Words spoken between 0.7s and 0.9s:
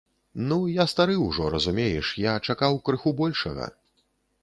я